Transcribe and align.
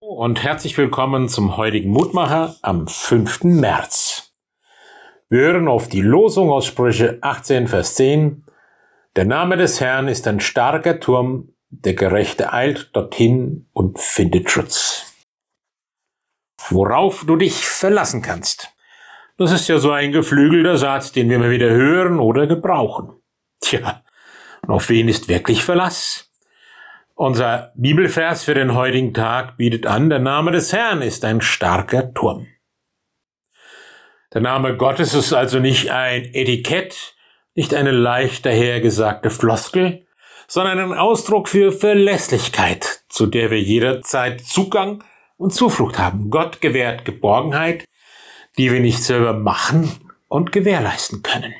und 0.00 0.44
herzlich 0.44 0.78
willkommen 0.78 1.28
zum 1.28 1.56
heutigen 1.56 1.90
Mutmacher 1.90 2.54
am 2.62 2.86
5. 2.86 3.42
März. 3.44 4.32
Wir 5.28 5.40
hören 5.40 5.66
auf 5.66 5.88
die 5.88 6.02
Losung 6.02 6.50
aus 6.50 6.66
Sprüche 6.66 7.18
18, 7.20 7.66
Vers 7.66 7.96
10. 7.96 8.44
Der 9.16 9.24
Name 9.24 9.56
des 9.56 9.80
Herrn 9.80 10.06
ist 10.06 10.28
ein 10.28 10.38
starker 10.38 11.00
Turm, 11.00 11.52
der 11.70 11.94
Gerechte 11.94 12.52
eilt 12.52 12.94
dorthin 12.94 13.68
und 13.72 13.98
findet 13.98 14.50
Schutz. 14.50 15.12
Worauf 16.68 17.24
du 17.26 17.36
dich 17.36 17.68
verlassen 17.68 18.22
kannst. 18.22 18.72
Das 19.36 19.50
ist 19.50 19.68
ja 19.68 19.78
so 19.78 19.90
ein 19.90 20.12
geflügelter 20.12 20.76
Satz, 20.78 21.10
den 21.10 21.28
wir 21.28 21.36
immer 21.36 21.50
wieder 21.50 21.70
hören 21.70 22.20
oder 22.20 22.46
gebrauchen. 22.46 23.20
Tja, 23.60 24.02
und 24.62 24.70
auf 24.70 24.88
wen 24.90 25.08
ist 25.08 25.28
wirklich 25.28 25.64
Verlass? 25.64 26.27
Unser 27.20 27.72
Bibelvers 27.74 28.44
für 28.44 28.54
den 28.54 28.76
heutigen 28.76 29.12
Tag 29.12 29.56
bietet 29.56 29.86
an, 29.86 30.08
der 30.08 30.20
Name 30.20 30.52
des 30.52 30.72
Herrn 30.72 31.02
ist 31.02 31.24
ein 31.24 31.40
starker 31.40 32.14
Turm. 32.14 32.46
Der 34.32 34.40
Name 34.40 34.76
Gottes 34.76 35.14
ist 35.14 35.32
also 35.32 35.58
nicht 35.58 35.90
ein 35.90 36.32
Etikett, 36.32 37.16
nicht 37.56 37.74
eine 37.74 37.90
leicht 37.90 38.46
dahergesagte 38.46 39.30
Floskel, 39.30 40.06
sondern 40.46 40.78
ein 40.78 40.92
Ausdruck 40.92 41.48
für 41.48 41.72
Verlässlichkeit, 41.72 43.00
zu 43.08 43.26
der 43.26 43.50
wir 43.50 43.60
jederzeit 43.60 44.40
Zugang 44.40 45.02
und 45.38 45.52
Zuflucht 45.52 45.98
haben. 45.98 46.30
Gott 46.30 46.60
gewährt 46.60 47.04
Geborgenheit, 47.04 47.84
die 48.58 48.70
wir 48.70 48.78
nicht 48.78 49.02
selber 49.02 49.32
machen 49.32 49.90
und 50.28 50.52
gewährleisten 50.52 51.24
können. 51.24 51.52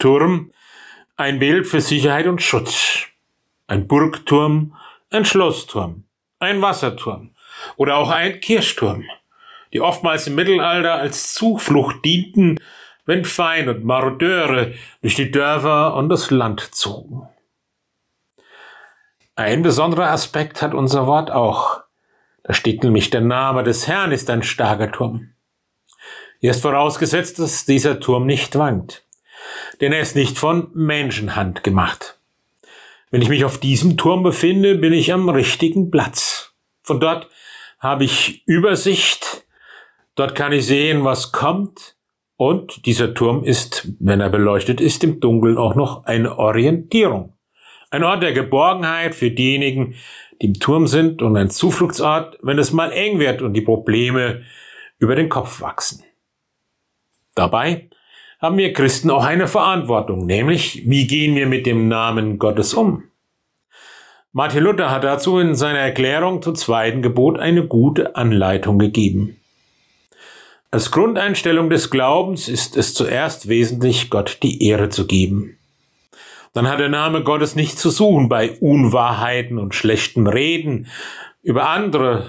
Turm, 0.00 0.50
ein 1.14 1.38
Bild 1.38 1.68
für 1.68 1.80
Sicherheit 1.80 2.26
und 2.26 2.42
Schutz 2.42 3.06
ein 3.66 3.86
Burgturm, 3.86 4.76
ein 5.10 5.24
Schlossturm, 5.24 6.04
ein 6.38 6.62
Wasserturm 6.62 7.30
oder 7.76 7.96
auch 7.96 8.10
ein 8.10 8.40
Kirchturm, 8.40 9.04
die 9.72 9.80
oftmals 9.80 10.26
im 10.26 10.34
Mittelalter 10.34 10.94
als 10.94 11.34
Zuflucht 11.34 12.04
dienten, 12.04 12.60
wenn 13.04 13.24
Fein 13.24 13.68
und 13.68 13.84
Marodeure 13.84 14.74
durch 15.00 15.14
die 15.14 15.30
Dörfer 15.30 15.94
und 15.94 16.08
das 16.08 16.30
Land 16.30 16.60
zogen. 16.74 17.28
Ein 19.36 19.62
besonderer 19.62 20.10
Aspekt 20.10 20.62
hat 20.62 20.74
unser 20.74 21.06
Wort 21.06 21.30
auch. 21.30 21.82
Da 22.42 22.54
steht 22.54 22.82
nämlich 22.82 23.10
der 23.10 23.20
Name 23.20 23.64
des 23.64 23.86
Herrn 23.86 24.12
ist 24.12 24.30
ein 24.30 24.42
starker 24.42 24.90
Turm. 24.90 25.32
Hier 26.40 26.50
ist 26.50 26.62
vorausgesetzt, 26.62 27.38
dass 27.38 27.64
dieser 27.64 28.00
Turm 28.00 28.26
nicht 28.26 28.56
wankt, 28.56 29.04
denn 29.80 29.92
er 29.92 30.00
ist 30.00 30.16
nicht 30.16 30.38
von 30.38 30.70
Menschenhand 30.74 31.64
gemacht. 31.64 32.18
Wenn 33.16 33.22
ich 33.22 33.30
mich 33.30 33.46
auf 33.46 33.56
diesem 33.56 33.96
Turm 33.96 34.22
befinde, 34.22 34.74
bin 34.74 34.92
ich 34.92 35.10
am 35.10 35.30
richtigen 35.30 35.90
Platz. 35.90 36.54
Von 36.82 37.00
dort 37.00 37.30
habe 37.78 38.04
ich 38.04 38.46
Übersicht, 38.46 39.46
dort 40.16 40.34
kann 40.34 40.52
ich 40.52 40.66
sehen, 40.66 41.02
was 41.02 41.32
kommt, 41.32 41.96
und 42.36 42.84
dieser 42.84 43.14
Turm 43.14 43.42
ist, 43.42 43.88
wenn 44.00 44.20
er 44.20 44.28
beleuchtet 44.28 44.82
ist, 44.82 45.02
im 45.02 45.18
Dunkeln 45.18 45.56
auch 45.56 45.74
noch 45.74 46.04
eine 46.04 46.38
Orientierung. 46.38 47.32
Ein 47.88 48.04
Ort 48.04 48.22
der 48.22 48.34
Geborgenheit 48.34 49.14
für 49.14 49.30
diejenigen, 49.30 49.94
die 50.42 50.48
im 50.48 50.60
Turm 50.60 50.86
sind 50.86 51.22
und 51.22 51.38
ein 51.38 51.48
Zufluchtsort, 51.48 52.36
wenn 52.42 52.58
es 52.58 52.74
mal 52.74 52.92
eng 52.92 53.18
wird 53.18 53.40
und 53.40 53.54
die 53.54 53.62
Probleme 53.62 54.42
über 54.98 55.14
den 55.14 55.30
Kopf 55.30 55.62
wachsen. 55.62 56.04
Dabei 57.34 57.88
haben 58.38 58.58
wir 58.58 58.72
Christen 58.72 59.10
auch 59.10 59.24
eine 59.24 59.48
Verantwortung, 59.48 60.26
nämlich 60.26 60.82
wie 60.86 61.06
gehen 61.06 61.34
wir 61.34 61.46
mit 61.46 61.66
dem 61.66 61.88
Namen 61.88 62.38
Gottes 62.38 62.74
um? 62.74 63.04
Martin 64.32 64.64
Luther 64.64 64.90
hat 64.90 65.04
dazu 65.04 65.38
in 65.38 65.54
seiner 65.54 65.78
Erklärung 65.78 66.42
zum 66.42 66.54
zweiten 66.54 67.00
Gebot 67.00 67.38
eine 67.38 67.66
gute 67.66 68.16
Anleitung 68.16 68.78
gegeben. 68.78 69.40
Als 70.70 70.90
Grundeinstellung 70.90 71.70
des 71.70 71.90
Glaubens 71.90 72.48
ist 72.48 72.76
es 72.76 72.92
zuerst 72.92 73.48
wesentlich, 73.48 74.10
Gott 74.10 74.40
die 74.42 74.62
Ehre 74.62 74.90
zu 74.90 75.06
geben. 75.06 75.56
Dann 76.52 76.68
hat 76.68 76.80
der 76.80 76.90
Name 76.90 77.22
Gottes 77.22 77.56
nichts 77.56 77.80
zu 77.80 77.88
suchen 77.88 78.28
bei 78.28 78.50
Unwahrheiten 78.60 79.58
und 79.58 79.74
schlechtem 79.74 80.26
Reden 80.26 80.88
über 81.42 81.70
andere. 81.70 82.26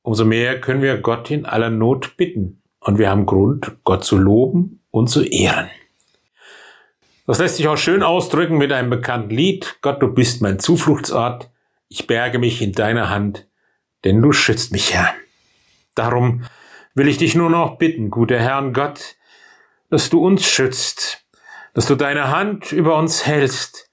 Umso 0.00 0.24
mehr 0.24 0.58
können 0.60 0.80
wir 0.80 0.96
Gott 0.96 1.30
in 1.30 1.44
aller 1.44 1.70
Not 1.70 2.16
bitten. 2.16 2.62
Und 2.80 2.98
wir 2.98 3.10
haben 3.10 3.26
Grund, 3.26 3.72
Gott 3.84 4.04
zu 4.04 4.16
loben 4.16 4.79
und 4.90 5.08
zu 5.08 5.22
ehren. 5.22 5.70
Das 7.26 7.38
lässt 7.38 7.56
sich 7.56 7.68
auch 7.68 7.76
schön 7.76 8.02
ausdrücken 8.02 8.58
mit 8.58 8.72
einem 8.72 8.90
bekannten 8.90 9.30
Lied. 9.30 9.76
Gott, 9.82 10.02
du 10.02 10.08
bist 10.08 10.42
mein 10.42 10.58
Zufluchtsort. 10.58 11.48
Ich 11.88 12.06
berge 12.06 12.38
mich 12.38 12.60
in 12.60 12.72
deiner 12.72 13.08
Hand, 13.08 13.46
denn 14.04 14.20
du 14.20 14.32
schützt 14.32 14.72
mich, 14.72 14.94
Herr. 14.94 15.14
Darum 15.94 16.44
will 16.94 17.08
ich 17.08 17.18
dich 17.18 17.34
nur 17.34 17.50
noch 17.50 17.78
bitten, 17.78 18.10
guter 18.10 18.38
Herr 18.38 18.58
und 18.58 18.72
Gott, 18.72 19.16
dass 19.90 20.10
du 20.10 20.24
uns 20.24 20.44
schützt, 20.44 21.24
dass 21.74 21.86
du 21.86 21.94
deine 21.94 22.30
Hand 22.30 22.72
über 22.72 22.96
uns 22.96 23.26
hältst 23.26 23.90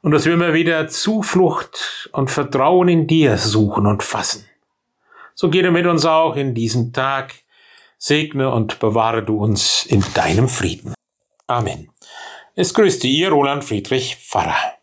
und 0.00 0.10
dass 0.10 0.24
wir 0.24 0.34
immer 0.34 0.52
wieder 0.54 0.88
Zuflucht 0.88 2.10
und 2.12 2.30
Vertrauen 2.30 2.88
in 2.88 3.06
dir 3.06 3.38
suchen 3.38 3.86
und 3.86 4.02
fassen. 4.02 4.48
So 5.34 5.50
geht 5.50 5.64
er 5.64 5.70
mit 5.70 5.86
uns 5.86 6.04
auch 6.04 6.36
in 6.36 6.54
diesem 6.54 6.92
Tag 6.92 7.34
segne 8.02 8.50
und 8.50 8.80
bewahre 8.80 9.22
du 9.22 9.36
uns 9.36 9.86
in 9.86 10.04
deinem 10.14 10.48
Frieden. 10.48 10.92
Amen. 11.46 11.88
Es 12.56 12.74
grüßt 12.74 13.04
Ihr 13.04 13.30
Roland 13.30 13.62
Friedrich 13.62 14.16
Pfarrer. 14.16 14.81